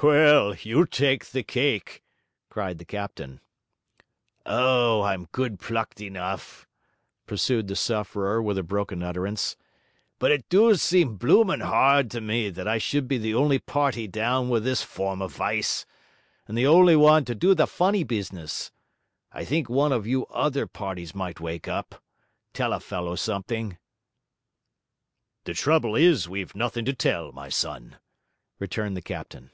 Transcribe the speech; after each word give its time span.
'Well, 0.00 0.54
you 0.54 0.86
take 0.86 1.26
the 1.26 1.42
cake!' 1.42 2.04
cried 2.50 2.78
the 2.78 2.84
captain. 2.84 3.40
'O, 4.46 5.02
I'm 5.02 5.24
good 5.32 5.58
plucked 5.58 6.00
enough,' 6.00 6.68
pursued 7.26 7.66
the 7.66 7.74
sufferer 7.74 8.40
with 8.40 8.56
a 8.58 8.62
broken 8.62 9.02
utterance. 9.02 9.56
'But 10.20 10.30
it 10.30 10.48
do 10.48 10.72
seem 10.76 11.16
bloomin' 11.16 11.62
hard 11.62 12.12
to 12.12 12.20
me, 12.20 12.48
that 12.48 12.68
I 12.68 12.78
should 12.78 13.08
be 13.08 13.18
the 13.18 13.34
only 13.34 13.58
party 13.58 14.06
down 14.06 14.48
with 14.48 14.62
this 14.62 14.84
form 14.84 15.20
of 15.20 15.34
vice, 15.34 15.84
and 16.46 16.56
the 16.56 16.64
only 16.68 16.94
one 16.94 17.24
to 17.24 17.34
do 17.34 17.52
the 17.52 17.66
funny 17.66 18.04
business. 18.04 18.70
I 19.32 19.44
think 19.44 19.68
one 19.68 19.90
of 19.90 20.06
you 20.06 20.26
other 20.26 20.68
parties 20.68 21.12
might 21.12 21.40
wake 21.40 21.66
up. 21.66 22.00
Tell 22.52 22.72
a 22.72 22.78
fellow 22.78 23.16
something.' 23.16 23.78
'The 25.42 25.54
trouble 25.54 25.96
is 25.96 26.28
we've 26.28 26.54
nothing 26.54 26.84
to 26.84 26.92
tell, 26.92 27.32
my 27.32 27.48
son,' 27.48 27.96
returned 28.60 28.96
the 28.96 29.02
captain. 29.02 29.50